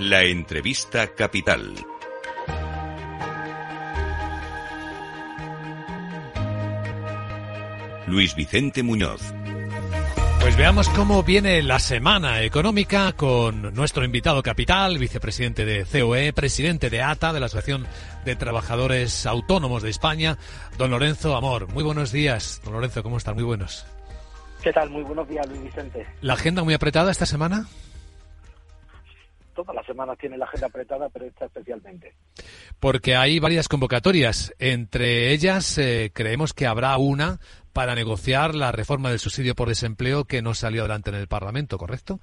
La 0.00 0.24
entrevista 0.24 1.06
capital. 1.14 1.72
Luis 8.08 8.34
Vicente 8.34 8.82
Muñoz. 8.82 9.20
Pues 10.40 10.56
veamos 10.56 10.88
cómo 10.90 11.22
viene 11.22 11.62
la 11.62 11.78
semana 11.78 12.42
económica 12.42 13.12
con 13.12 13.72
nuestro 13.72 14.04
invitado 14.04 14.42
capital, 14.42 14.98
vicepresidente 14.98 15.64
de 15.64 15.84
COE, 15.84 16.32
presidente 16.32 16.90
de 16.90 17.00
ATA, 17.00 17.32
de 17.32 17.40
la 17.40 17.46
Asociación 17.46 17.86
de 18.24 18.34
Trabajadores 18.34 19.26
Autónomos 19.26 19.84
de 19.84 19.90
España, 19.90 20.38
don 20.76 20.90
Lorenzo 20.90 21.36
Amor. 21.36 21.68
Muy 21.72 21.84
buenos 21.84 22.10
días, 22.10 22.60
don 22.64 22.74
Lorenzo, 22.74 23.04
¿cómo 23.04 23.16
están? 23.16 23.36
Muy 23.36 23.44
buenos. 23.44 23.86
¿Qué 24.60 24.72
tal? 24.72 24.90
Muy 24.90 25.02
buenos 25.04 25.28
días, 25.28 25.46
Luis 25.48 25.62
Vicente. 25.62 26.04
¿La 26.20 26.34
agenda 26.34 26.64
muy 26.64 26.74
apretada 26.74 27.12
esta 27.12 27.26
semana? 27.26 27.66
Todas 29.54 29.74
las 29.74 29.86
semanas 29.86 30.18
tiene 30.18 30.36
la 30.36 30.46
agenda 30.46 30.66
apretada, 30.66 31.08
pero 31.08 31.26
esta 31.26 31.46
especialmente. 31.46 32.12
Porque 32.80 33.16
hay 33.16 33.38
varias 33.38 33.68
convocatorias. 33.68 34.54
Entre 34.58 35.30
ellas, 35.30 35.78
eh, 35.78 36.10
creemos 36.12 36.52
que 36.52 36.66
habrá 36.66 36.96
una 36.98 37.38
para 37.72 37.94
negociar 37.94 38.54
la 38.54 38.72
reforma 38.72 39.10
del 39.10 39.18
subsidio 39.18 39.54
por 39.54 39.68
desempleo 39.68 40.24
que 40.24 40.42
no 40.42 40.54
salió 40.54 40.82
adelante 40.82 41.10
en 41.10 41.16
el 41.16 41.28
Parlamento, 41.28 41.78
¿correcto? 41.78 42.20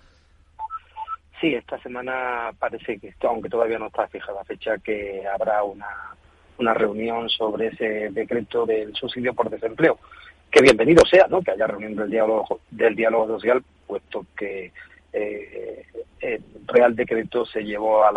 Sí, 1.41 1.55
esta 1.55 1.81
semana 1.81 2.51
parece 2.59 2.99
que, 2.99 3.13
aunque 3.23 3.49
todavía 3.49 3.79
no 3.79 3.87
está 3.87 4.07
fijada 4.07 4.39
la 4.39 4.45
fecha, 4.45 4.77
que 4.77 5.23
habrá 5.27 5.63
una, 5.63 6.15
una 6.59 6.73
reunión 6.73 7.27
sobre 7.29 7.67
ese 7.67 8.09
decreto 8.11 8.65
del 8.65 8.95
subsidio 8.95 9.33
por 9.33 9.49
desempleo. 9.49 9.97
Que 10.51 10.61
bienvenido 10.61 11.03
sea, 11.05 11.25
¿no? 11.27 11.41
Que 11.41 11.51
haya 11.51 11.65
reunión 11.65 11.95
del 11.95 12.11
diálogo, 12.11 12.59
del 12.69 12.95
diálogo 12.95 13.27
social, 13.27 13.63
puesto 13.87 14.25
que 14.37 14.71
eh, 15.13 15.85
el 16.21 16.43
Real 16.67 16.95
Decreto 16.95 17.45
se 17.45 17.61
llevó 17.63 18.03
a 18.03 18.13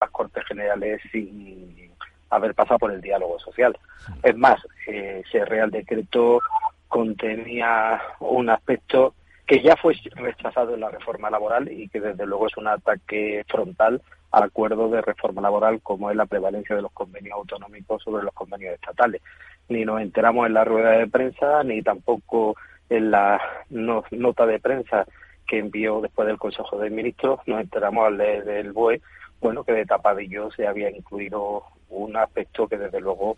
las 0.00 0.10
Cortes 0.10 0.44
Generales 0.46 1.00
sin 1.12 1.92
haber 2.30 2.54
pasado 2.54 2.78
por 2.78 2.92
el 2.92 3.00
diálogo 3.00 3.38
social. 3.38 3.76
Es 4.22 4.36
más, 4.36 4.60
eh, 4.86 5.22
ese 5.24 5.44
Real 5.44 5.70
Decreto 5.70 6.40
contenía 6.88 8.00
un 8.20 8.50
aspecto 8.50 9.14
que 9.46 9.62
ya 9.62 9.76
fue 9.76 9.94
rechazado 10.14 10.74
en 10.74 10.80
la 10.80 10.90
reforma 10.90 11.30
laboral 11.30 11.70
y 11.70 11.88
que 11.88 12.00
desde 12.00 12.26
luego 12.26 12.46
es 12.46 12.56
un 12.56 12.68
ataque 12.68 13.44
frontal 13.48 14.00
al 14.30 14.44
acuerdo 14.44 14.88
de 14.88 15.02
reforma 15.02 15.42
laboral 15.42 15.80
como 15.82 16.10
es 16.10 16.16
la 16.16 16.26
prevalencia 16.26 16.74
de 16.74 16.82
los 16.82 16.92
convenios 16.92 17.36
autonómicos 17.36 18.02
sobre 18.02 18.24
los 18.24 18.32
convenios 18.34 18.74
estatales. 18.74 19.22
Ni 19.68 19.84
nos 19.84 20.00
enteramos 20.00 20.46
en 20.46 20.54
la 20.54 20.64
rueda 20.64 20.92
de 20.92 21.06
prensa, 21.06 21.62
ni 21.62 21.82
tampoco 21.82 22.56
en 22.88 23.10
la 23.10 23.40
nota 23.70 24.46
de 24.46 24.58
prensa 24.58 25.06
que 25.46 25.58
envió 25.58 26.00
después 26.00 26.26
del 26.26 26.38
Consejo 26.38 26.78
de 26.78 26.90
Ministros, 26.90 27.40
nos 27.46 27.60
enteramos 27.60 28.06
al 28.06 28.18
del 28.18 28.72
BOE, 28.72 29.00
bueno, 29.40 29.64
que 29.64 29.72
de 29.72 29.84
tapadillo 29.84 30.50
se 30.52 30.66
había 30.66 30.90
incluido 30.90 31.64
un 31.90 32.16
aspecto 32.16 32.66
que 32.66 32.76
desde 32.76 33.00
luego 33.00 33.36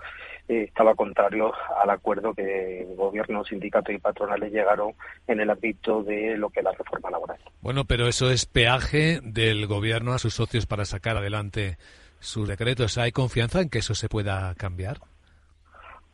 eh, 0.48 0.64
estaba 0.68 0.94
contrario 0.94 1.52
al 1.82 1.90
acuerdo 1.90 2.32
que 2.32 2.86
gobierno, 2.96 3.44
sindicatos 3.44 3.94
y 3.94 3.98
patronales 3.98 4.52
llegaron 4.52 4.92
en 5.26 5.40
el 5.40 5.50
ámbito 5.50 6.02
de 6.02 6.36
lo 6.36 6.50
que 6.50 6.60
es 6.60 6.64
la 6.64 6.72
reforma 6.72 7.10
laboral. 7.10 7.38
Bueno, 7.60 7.84
pero 7.84 8.06
eso 8.06 8.30
es 8.30 8.46
peaje 8.46 9.20
del 9.22 9.66
gobierno 9.66 10.12
a 10.12 10.18
sus 10.18 10.34
socios 10.34 10.66
para 10.66 10.84
sacar 10.84 11.16
adelante 11.16 11.76
su 12.20 12.46
decreto. 12.46 12.84
O 12.84 13.00
¿Hay 13.00 13.12
confianza 13.12 13.60
en 13.60 13.68
que 13.68 13.78
eso 13.78 13.94
se 13.94 14.08
pueda 14.08 14.54
cambiar? 14.54 14.98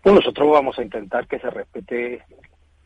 Pues 0.03 0.15
nosotros 0.15 0.51
vamos 0.51 0.79
a 0.79 0.83
intentar 0.83 1.27
que 1.29 1.39
se 1.39 1.51
respete 1.51 2.23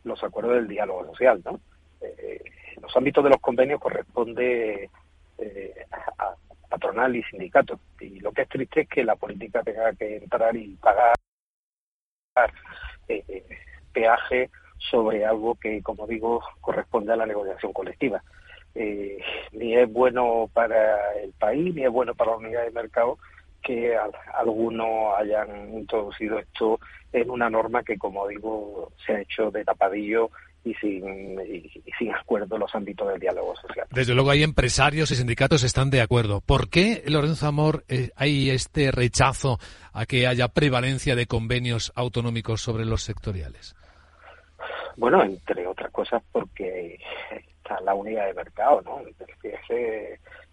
los 0.03 0.23
acuerdos 0.23 0.55
del 0.55 0.67
diálogo 0.67 1.05
social, 1.07 1.41
¿no? 1.43 1.59
Eh, 2.01 2.43
los 2.81 2.95
ámbitos 2.95 3.23
de 3.23 3.29
los 3.29 3.41
convenios 3.41 3.79
corresponde 3.79 4.89
eh, 5.37 5.85
a, 5.91 6.35
patronal 6.69 7.15
y 7.15 7.23
sindicato. 7.23 7.79
Y 7.99 8.19
lo 8.19 8.31
que 8.31 8.43
es 8.43 8.49
triste 8.49 8.81
es 8.81 8.89
que 8.89 9.03
la 9.03 9.15
política 9.15 9.63
tenga 9.63 9.93
que 9.93 10.17
entrar 10.17 10.55
y 10.55 10.75
pagar 10.75 11.15
eh, 13.07 13.43
peaje 13.93 14.49
sobre 14.77 15.25
algo 15.25 15.55
que, 15.55 15.81
como 15.81 16.05
digo, 16.07 16.41
corresponde 16.61 17.13
a 17.13 17.17
la 17.17 17.25
negociación 17.25 17.73
colectiva. 17.73 18.21
Eh, 18.75 19.17
ni 19.53 19.75
es 19.75 19.91
bueno 19.91 20.49
para 20.53 21.13
el 21.13 21.31
país, 21.33 21.73
ni 21.73 21.83
es 21.83 21.91
bueno 21.91 22.13
para 22.13 22.31
la 22.31 22.37
unidad 22.37 22.63
de 22.63 22.71
mercado 22.71 23.17
que 23.63 23.97
algunos 24.35 25.17
hayan 25.17 25.73
introducido 25.73 26.37
esto 26.39 26.79
en 27.11 27.29
una 27.29 27.49
norma 27.49 27.83
que, 27.83 27.97
como 27.97 28.27
digo, 28.27 28.91
se 29.05 29.13
ha 29.13 29.21
hecho 29.21 29.51
de 29.51 29.65
tapadillo 29.65 30.29
y 30.67 30.73
sin, 30.75 31.39
y, 31.41 31.69
sin 31.97 32.13
acuerdo 32.13 32.55
en 32.55 32.61
los 32.61 32.75
ámbitos 32.75 33.07
del 33.09 33.19
diálogo 33.19 33.55
social. 33.55 33.87
Desde 33.91 34.13
luego 34.13 34.31
hay 34.31 34.43
empresarios 34.43 35.11
y 35.11 35.15
sindicatos 35.15 35.61
que 35.61 35.67
están 35.67 35.89
de 35.89 36.01
acuerdo. 36.01 36.41
¿Por 36.41 36.69
qué, 36.69 37.03
Lorenzo 37.05 37.47
Amor, 37.47 37.83
eh, 37.87 38.11
hay 38.15 38.49
este 38.49 38.91
rechazo 38.91 39.59
a 39.93 40.05
que 40.05 40.27
haya 40.27 40.49
prevalencia 40.49 41.15
de 41.15 41.25
convenios 41.25 41.91
autonómicos 41.95 42.61
sobre 42.61 42.85
los 42.85 43.03
sectoriales? 43.03 43.75
Bueno, 44.97 45.23
entre 45.23 45.65
otras 45.67 45.91
cosas 45.91 46.23
porque 46.31 46.99
está 47.29 47.79
la 47.81 47.93
unidad 47.93 48.25
de 48.27 48.33
mercado, 48.33 48.81
¿no? 48.81 49.01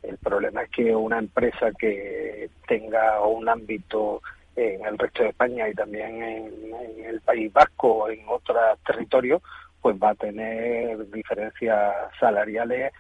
el 0.02 0.18
problema 0.18 0.62
es 0.62 0.70
que 0.70 0.94
una 0.94 1.18
empresa 1.18 1.70
que 1.78 2.50
tenga 2.68 3.26
un 3.26 3.48
ámbito 3.48 4.20
en 4.54 4.84
el 4.84 4.98
resto 4.98 5.22
de 5.22 5.30
España 5.30 5.68
y 5.68 5.74
también 5.74 6.22
en, 6.22 6.74
en 6.74 7.04
el 7.06 7.20
País 7.22 7.52
Vasco 7.52 7.88
o 7.88 8.08
en 8.10 8.20
otros 8.28 8.78
territorios, 8.86 9.42
pues 9.84 9.98
va 10.02 10.12
a 10.12 10.14
tener 10.14 11.10
diferencias 11.10 11.94
salariales 12.18 12.90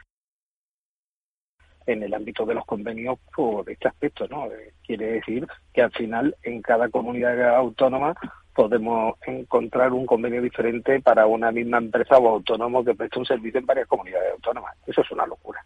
en 1.86 2.02
el 2.02 2.12
ámbito 2.12 2.44
de 2.44 2.52
los 2.52 2.66
convenios 2.66 3.18
por 3.34 3.70
este 3.70 3.88
aspecto, 3.88 4.28
¿no? 4.28 4.52
Eh, 4.52 4.74
quiere 4.86 5.12
decir 5.12 5.46
que 5.72 5.80
al 5.80 5.90
final 5.92 6.36
en 6.42 6.60
cada 6.60 6.90
comunidad 6.90 7.56
autónoma 7.56 8.14
podemos 8.54 9.14
encontrar 9.26 9.94
un 9.94 10.04
convenio 10.04 10.42
diferente 10.42 11.00
para 11.00 11.26
una 11.26 11.50
misma 11.50 11.78
empresa 11.78 12.18
o 12.18 12.28
autónomo 12.28 12.84
que 12.84 12.94
preste 12.94 13.18
un 13.18 13.24
servicio 13.24 13.60
en 13.60 13.66
varias 13.66 13.88
comunidades 13.88 14.32
autónomas. 14.34 14.76
Eso 14.86 15.00
es 15.00 15.10
una 15.10 15.24
locura. 15.24 15.64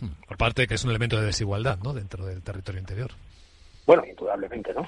Hmm, 0.00 0.10
Aparte 0.28 0.66
que 0.66 0.74
es 0.74 0.82
un 0.82 0.90
elemento 0.90 1.16
de 1.16 1.26
desigualdad, 1.26 1.78
¿no? 1.78 1.92
Dentro 1.92 2.26
del 2.26 2.42
territorio 2.42 2.80
interior. 2.80 3.12
Bueno, 3.86 4.04
indudablemente, 4.04 4.74
¿no? 4.74 4.84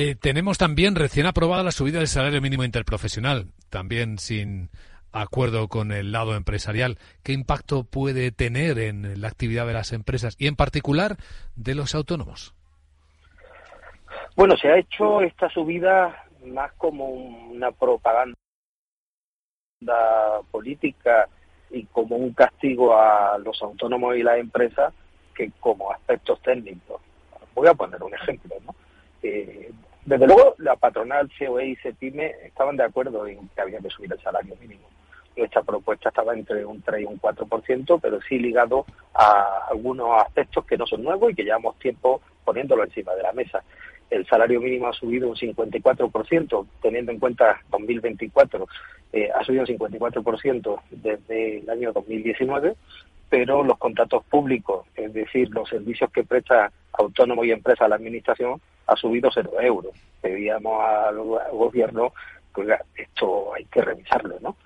Eh, 0.00 0.14
tenemos 0.14 0.58
también 0.58 0.94
recién 0.94 1.26
aprobada 1.26 1.64
la 1.64 1.72
subida 1.72 1.98
del 1.98 2.06
salario 2.06 2.40
mínimo 2.40 2.62
interprofesional, 2.62 3.46
también 3.68 4.18
sin 4.18 4.70
acuerdo 5.10 5.66
con 5.66 5.90
el 5.90 6.12
lado 6.12 6.36
empresarial. 6.36 6.98
¿Qué 7.24 7.32
impacto 7.32 7.82
puede 7.82 8.30
tener 8.30 8.78
en 8.78 9.20
la 9.20 9.26
actividad 9.26 9.66
de 9.66 9.72
las 9.72 9.92
empresas 9.92 10.36
y 10.38 10.46
en 10.46 10.54
particular 10.54 11.16
de 11.56 11.74
los 11.74 11.96
autónomos? 11.96 12.54
Bueno, 14.36 14.56
se 14.56 14.68
ha 14.68 14.78
hecho 14.78 15.20
esta 15.20 15.48
subida 15.48 16.26
más 16.46 16.72
como 16.74 17.06
una 17.06 17.72
propaganda 17.72 18.36
política 20.52 21.28
y 21.70 21.86
como 21.86 22.14
un 22.14 22.34
castigo 22.34 22.96
a 22.96 23.36
los 23.38 23.60
autónomos 23.60 24.16
y 24.16 24.22
las 24.22 24.38
empresas 24.38 24.94
que 25.34 25.50
como 25.58 25.90
aspectos 25.90 26.40
técnicos. 26.42 27.02
Voy 27.52 27.66
a 27.66 27.74
poner 27.74 28.00
un 28.00 28.14
ejemplo, 28.14 28.54
¿no? 28.64 28.76
Eh, 29.24 29.72
desde 30.08 30.26
luego, 30.26 30.54
la 30.58 30.74
patronal, 30.76 31.30
COE 31.38 31.66
y 31.66 31.76
CEPIME 31.76 32.34
estaban 32.44 32.76
de 32.76 32.84
acuerdo 32.84 33.26
en 33.26 33.46
que 33.48 33.60
había 33.60 33.78
que 33.78 33.90
subir 33.90 34.10
el 34.10 34.20
salario 34.20 34.56
mínimo. 34.58 34.88
Nuestra 35.36 35.62
propuesta 35.62 36.08
estaba 36.08 36.32
entre 36.32 36.64
un 36.64 36.80
3 36.80 37.02
y 37.02 37.04
un 37.04 37.20
4%, 37.20 38.00
pero 38.00 38.18
sí 38.22 38.38
ligado 38.38 38.86
a 39.12 39.66
algunos 39.70 40.22
aspectos 40.22 40.64
que 40.64 40.78
no 40.78 40.86
son 40.86 41.04
nuevos 41.04 41.30
y 41.30 41.34
que 41.34 41.44
llevamos 41.44 41.78
tiempo 41.78 42.22
poniéndolo 42.42 42.84
encima 42.84 43.14
de 43.14 43.22
la 43.22 43.32
mesa. 43.32 43.62
El 44.08 44.26
salario 44.26 44.62
mínimo 44.62 44.88
ha 44.88 44.94
subido 44.94 45.28
un 45.28 45.36
54%, 45.36 46.66
teniendo 46.80 47.12
en 47.12 47.18
cuenta 47.18 47.60
2024, 47.70 48.66
eh, 49.12 49.28
ha 49.34 49.44
subido 49.44 49.62
un 49.62 49.68
54% 49.68 50.80
desde 50.90 51.58
el 51.58 51.68
año 51.68 51.92
2019 51.92 52.74
pero 53.30 53.62
los 53.62 53.76
contratos 53.76 54.24
públicos, 54.24 54.86
es 54.96 55.12
decir, 55.12 55.50
los 55.50 55.68
servicios 55.68 56.10
que 56.10 56.24
presta 56.24 56.72
autónomo 56.94 57.44
y 57.44 57.50
empresa 57.50 57.84
a 57.84 57.88
la 57.88 57.96
administración, 57.96 58.58
ha 58.88 58.96
subido 58.96 59.30
cero 59.32 59.52
euros. 59.60 59.94
Pedíamos 60.20 60.82
al 60.84 61.18
gobierno 61.52 62.12
que 62.54 63.02
esto 63.02 63.54
hay 63.54 63.64
que 63.66 63.82
revisarlo, 63.82 64.38
¿no? 64.40 64.56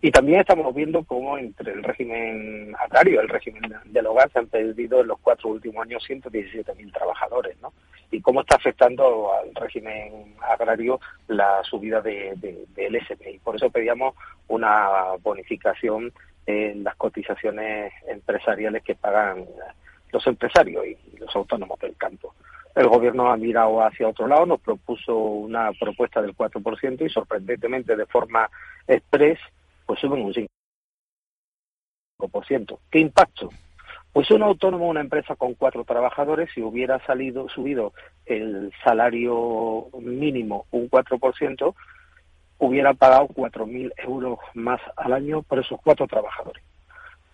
Y 0.00 0.10
también 0.10 0.40
estamos 0.40 0.74
viendo 0.74 1.02
cómo 1.04 1.38
entre 1.38 1.72
el 1.72 1.82
régimen 1.82 2.74
agrario, 2.78 3.20
el 3.20 3.28
régimen 3.28 3.74
del 3.86 4.06
hogar, 4.06 4.30
se 4.30 4.38
han 4.38 4.48
perdido 4.48 5.00
en 5.00 5.08
los 5.08 5.18
cuatro 5.20 5.48
últimos 5.48 5.82
años 5.82 6.04
117.000 6.08 6.92
trabajadores, 6.92 7.56
¿no? 7.62 7.72
Y 8.10 8.20
cómo 8.20 8.42
está 8.42 8.56
afectando 8.56 9.32
al 9.32 9.54
régimen 9.54 10.34
agrario 10.42 11.00
la 11.28 11.62
subida 11.64 12.02
de, 12.02 12.34
de, 12.36 12.66
del 12.74 13.00
SMI. 13.06 13.38
Por 13.38 13.56
eso 13.56 13.70
pedíamos 13.70 14.14
una 14.48 15.16
bonificación 15.22 16.12
en 16.46 16.84
las 16.84 16.96
cotizaciones 16.96 17.92
empresariales 18.06 18.82
que 18.82 18.94
pagan 18.94 19.46
los 20.12 20.26
empresarios 20.26 20.84
y 20.86 21.16
los 21.16 21.34
autónomos 21.34 21.78
del 21.80 21.96
campo. 21.96 22.34
El 22.74 22.88
gobierno 22.88 23.30
ha 23.30 23.36
mirado 23.36 23.80
hacia 23.82 24.08
otro 24.08 24.26
lado, 24.26 24.46
nos 24.46 24.60
propuso 24.60 25.16
una 25.16 25.70
propuesta 25.72 26.20
del 26.20 26.36
4% 26.36 27.06
y 27.06 27.08
sorprendentemente 27.08 27.94
de 27.94 28.06
forma 28.06 28.50
express, 28.86 29.38
pues 29.86 30.00
suben 30.00 30.22
un 30.22 30.34
5%. 32.18 32.78
¿Qué 32.90 32.98
impacto? 32.98 33.50
Pues 34.12 34.30
un 34.30 34.42
autónomo, 34.42 34.88
una 34.88 35.00
empresa 35.00 35.34
con 35.36 35.54
cuatro 35.54 35.84
trabajadores, 35.84 36.48
si 36.54 36.62
hubiera 36.62 37.04
salido, 37.04 37.48
subido 37.48 37.92
el 38.26 38.72
salario 38.84 39.88
mínimo 40.00 40.66
un 40.70 40.88
4%, 40.88 41.74
hubiera 42.58 42.94
pagado 42.94 43.28
4.000 43.28 43.92
euros 43.98 44.38
más 44.54 44.80
al 44.96 45.12
año 45.12 45.42
por 45.42 45.58
esos 45.58 45.80
cuatro 45.82 46.06
trabajadores. 46.06 46.62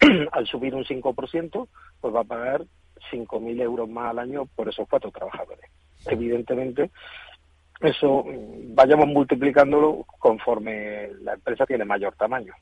al 0.33 0.47
subir 0.47 0.75
un 0.75 0.85
5%, 0.85 1.69
pues 2.01 2.15
va 2.15 2.21
a 2.21 2.25
pagar 2.25 2.65
5.000 3.11 3.61
euros 3.63 3.89
más 3.89 4.11
al 4.11 4.21
año 4.21 4.47
por 4.55 4.69
esos 4.69 4.89
cuatro 4.89 5.11
trabajadores. 5.11 5.71
Evidentemente, 6.07 6.91
eso 7.81 8.25
mm, 8.25 8.75
vayamos 8.75 9.07
multiplicándolo 9.07 10.05
conforme 10.19 11.09
la 11.23 11.35
empresa 11.35 11.67
tiene 11.67 11.85
mayor 11.85 12.15
tamaño. 12.15 12.55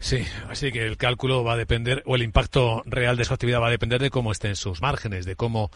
Sí, 0.00 0.24
así 0.48 0.70
que 0.70 0.86
el 0.86 0.96
cálculo 0.96 1.42
va 1.42 1.54
a 1.54 1.56
depender, 1.56 2.04
o 2.06 2.14
el 2.14 2.22
impacto 2.22 2.82
real 2.86 3.16
de 3.16 3.24
su 3.24 3.34
actividad 3.34 3.60
va 3.60 3.66
a 3.66 3.70
depender 3.70 4.00
de 4.00 4.10
cómo 4.10 4.30
estén 4.30 4.54
sus 4.54 4.80
márgenes, 4.80 5.26
de 5.26 5.34
cómo 5.34 5.70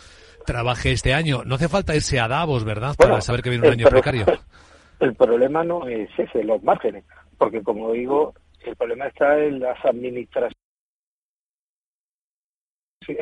trabaje 0.46 0.92
este 0.92 1.12
año. 1.12 1.42
No 1.44 1.56
hace 1.56 1.68
falta 1.68 1.96
irse 1.96 2.20
a 2.20 2.28
Davos, 2.28 2.64
¿verdad?, 2.64 2.94
para 2.96 3.20
saber 3.20 3.42
que 3.42 3.50
viene 3.50 3.66
un 3.66 3.72
año 3.72 3.88
precario. 3.88 4.26
El 5.00 5.16
problema 5.16 5.64
no 5.64 5.88
es 5.88 6.08
ese, 6.16 6.44
los 6.44 6.62
márgenes, 6.62 7.04
porque 7.36 7.60
como 7.60 7.90
digo, 7.90 8.34
el 8.64 8.76
problema 8.76 9.08
está 9.08 9.36
en 9.36 9.58
las 9.58 9.84
administraciones 9.84 10.61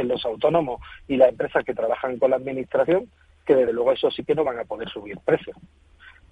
los 0.05 0.25
autónomos 0.25 0.81
y 1.09 1.17
las 1.17 1.31
empresas 1.31 1.65
que 1.65 1.75
trabajan 1.75 2.19
con 2.19 2.31
la 2.31 2.37
administración, 2.37 3.11
que 3.45 3.55
desde 3.55 3.73
luego 3.73 3.93
eso 3.93 4.11
sí 4.11 4.25
que 4.25 4.35
no 4.35 4.45
van 4.45 4.59
a 4.59 4.65
poder 4.65 4.89
subir 4.89 5.19
precios. 5.25 5.57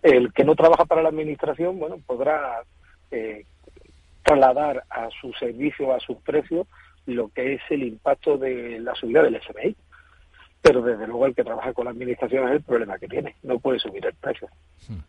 El 0.02 0.32
que 0.32 0.44
no 0.44 0.54
trabaja 0.54 0.84
para 0.84 1.02
la 1.02 1.08
administración, 1.08 1.78
bueno, 1.78 1.98
podrá 2.06 2.62
eh, 3.10 3.44
trasladar 4.22 4.84
a 4.90 5.08
su 5.20 5.32
servicio, 5.32 5.94
a 5.94 6.00
sus 6.00 6.18
precios, 6.18 6.66
lo 7.06 7.28
que 7.28 7.54
es 7.54 7.60
el 7.70 7.82
impacto 7.82 8.36
de 8.36 8.78
la 8.80 8.94
subida 8.94 9.22
del 9.22 9.40
SMI. 9.40 9.74
Pero 10.60 10.82
desde 10.82 11.06
luego 11.06 11.26
el 11.26 11.34
que 11.34 11.44
trabaja 11.44 11.72
con 11.72 11.86
la 11.86 11.92
administración 11.92 12.48
es 12.48 12.54
el 12.56 12.62
problema 12.62 12.98
que 12.98 13.08
tiene, 13.08 13.36
no 13.42 13.58
puede 13.58 13.78
subir 13.78 14.04
el 14.04 14.14
precio. 14.14 14.48
Hmm. 14.88 15.00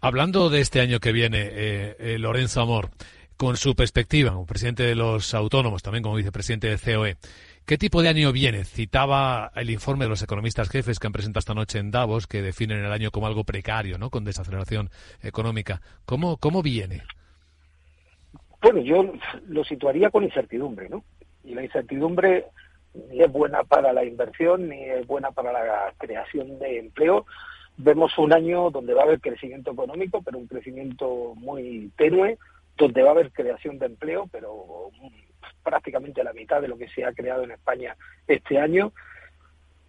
Hablando 0.00 0.50
de 0.50 0.60
este 0.60 0.80
año 0.80 1.00
que 1.00 1.12
viene, 1.12 1.40
eh, 1.40 1.96
eh, 1.98 2.18
Lorenzo 2.18 2.60
Amor, 2.60 2.90
con 3.36 3.56
su 3.56 3.74
perspectiva 3.74 4.32
como 4.32 4.46
presidente 4.46 4.82
de 4.82 4.94
los 4.94 5.32
autónomos, 5.32 5.82
también 5.82 6.02
como 6.02 6.16
vicepresidente 6.16 6.68
de 6.68 6.78
COE, 6.78 7.16
¿qué 7.66 7.78
tipo 7.78 8.02
de 8.02 8.08
año 8.08 8.32
viene? 8.32 8.64
Citaba 8.64 9.52
el 9.54 9.70
informe 9.70 10.04
de 10.04 10.10
los 10.10 10.22
economistas 10.22 10.68
jefes 10.68 10.98
que 10.98 11.06
han 11.06 11.12
presentado 11.12 11.40
esta 11.40 11.54
noche 11.54 11.78
en 11.78 11.90
Davos, 11.90 12.26
que 12.26 12.42
definen 12.42 12.84
el 12.84 12.92
año 12.92 13.10
como 13.10 13.26
algo 13.26 13.44
precario, 13.44 13.98
¿no? 13.98 14.10
con 14.10 14.24
desaceleración 14.24 14.90
económica. 15.22 15.80
¿Cómo, 16.04 16.36
cómo 16.36 16.62
viene? 16.62 17.02
Bueno, 18.60 18.80
yo 18.80 19.12
lo 19.48 19.64
situaría 19.64 20.10
con 20.10 20.24
incertidumbre, 20.24 20.88
¿no? 20.88 21.04
Y 21.44 21.54
la 21.54 21.62
incertidumbre 21.62 22.46
ni 22.94 23.20
es 23.20 23.30
buena 23.30 23.62
para 23.64 23.92
la 23.92 24.04
inversión 24.04 24.68
ni 24.68 24.82
es 24.84 25.06
buena 25.06 25.30
para 25.32 25.52
la 25.52 25.92
creación 25.98 26.58
de 26.58 26.78
empleo. 26.78 27.26
Vemos 27.76 28.16
un 28.18 28.32
año 28.32 28.70
donde 28.70 28.94
va 28.94 29.02
a 29.02 29.04
haber 29.04 29.20
crecimiento 29.20 29.72
económico, 29.72 30.22
pero 30.22 30.38
un 30.38 30.46
crecimiento 30.46 31.34
muy 31.34 31.90
tenue, 31.96 32.38
donde 32.78 33.02
va 33.02 33.08
a 33.08 33.12
haber 33.12 33.32
creación 33.32 33.78
de 33.78 33.86
empleo, 33.86 34.28
pero 34.30 34.90
prácticamente 35.62 36.24
la 36.24 36.32
mitad 36.32 36.60
de 36.60 36.68
lo 36.68 36.78
que 36.78 36.88
se 36.88 37.04
ha 37.04 37.12
creado 37.12 37.42
en 37.42 37.52
España 37.52 37.96
este 38.26 38.58
año 38.58 38.92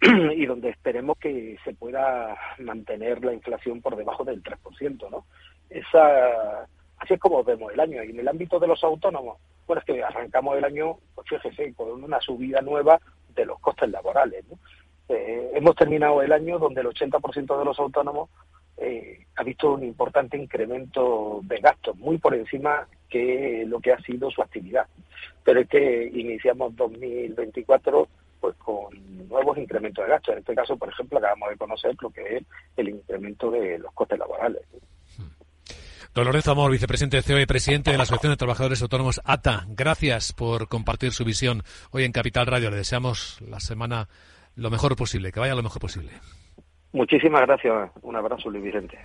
y 0.00 0.46
donde 0.46 0.70
esperemos 0.70 1.18
que 1.18 1.58
se 1.64 1.74
pueda 1.74 2.36
mantener 2.58 3.24
la 3.24 3.32
inflación 3.32 3.80
por 3.80 3.96
debajo 3.96 4.24
del 4.24 4.42
3%, 4.42 5.10
¿no? 5.10 5.26
Esa 5.68 6.66
Así 6.98 7.14
es 7.14 7.20
como 7.20 7.44
vemos 7.44 7.72
el 7.72 7.80
año. 7.80 8.02
Y 8.02 8.10
en 8.10 8.20
el 8.20 8.28
ámbito 8.28 8.58
de 8.58 8.66
los 8.66 8.82
autónomos, 8.82 9.38
bueno, 9.66 9.80
es 9.80 9.86
que 9.86 10.02
arrancamos 10.02 10.56
el 10.56 10.64
año, 10.64 10.96
pues 11.14 11.28
fíjese, 11.28 11.74
con 11.74 12.02
una 12.02 12.20
subida 12.20 12.60
nueva 12.60 13.00
de 13.34 13.44
los 13.44 13.58
costes 13.60 13.90
laborales. 13.90 14.44
Eh, 15.08 15.50
hemos 15.54 15.76
terminado 15.76 16.22
el 16.22 16.32
año 16.32 16.58
donde 16.58 16.80
el 16.80 16.88
80% 16.88 17.58
de 17.58 17.64
los 17.64 17.78
autónomos 17.78 18.30
eh, 18.78 19.24
ha 19.36 19.42
visto 19.42 19.72
un 19.72 19.84
importante 19.84 20.36
incremento 20.36 21.40
de 21.42 21.58
gastos, 21.58 21.96
muy 21.96 22.18
por 22.18 22.34
encima 22.34 22.88
que 23.08 23.64
lo 23.66 23.80
que 23.80 23.92
ha 23.92 24.00
sido 24.00 24.30
su 24.30 24.42
actividad. 24.42 24.86
Pero 25.44 25.60
es 25.60 25.68
que 25.68 26.10
iniciamos 26.12 26.74
2024 26.76 28.08
pues 28.40 28.54
con 28.56 29.28
nuevos 29.28 29.56
incrementos 29.58 30.04
de 30.04 30.10
gastos. 30.10 30.32
En 30.34 30.38
este 30.40 30.54
caso, 30.54 30.76
por 30.76 30.88
ejemplo, 30.88 31.18
acabamos 31.18 31.50
de 31.50 31.56
conocer 31.56 31.94
lo 32.00 32.10
que 32.10 32.36
es 32.36 32.42
el 32.76 32.88
incremento 32.90 33.50
de 33.50 33.78
los 33.78 33.92
costes 33.92 34.18
laborales. 34.18 34.62
Don 36.14 36.24
Lorenzo 36.24 36.52
Amor, 36.52 36.70
vicepresidente 36.70 37.18
de 37.18 37.22
CEO 37.22 37.40
y 37.40 37.46
presidente 37.46 37.90
de 37.90 37.98
la 37.98 38.04
Asociación 38.04 38.32
de 38.32 38.38
Trabajadores 38.38 38.80
Autónomos 38.80 39.20
ATA, 39.24 39.66
gracias 39.68 40.32
por 40.32 40.66
compartir 40.66 41.12
su 41.12 41.26
visión 41.26 41.62
hoy 41.90 42.04
en 42.04 42.12
Capital 42.12 42.46
Radio. 42.46 42.70
Le 42.70 42.76
deseamos 42.76 43.38
la 43.42 43.60
semana 43.60 44.08
lo 44.54 44.70
mejor 44.70 44.96
posible, 44.96 45.30
que 45.30 45.40
vaya 45.40 45.54
lo 45.54 45.62
mejor 45.62 45.80
posible. 45.82 46.12
Muchísimas 46.92 47.42
gracias. 47.42 47.90
Un 48.00 48.16
abrazo, 48.16 48.48
Luis 48.48 48.64
Vicente. 48.64 48.98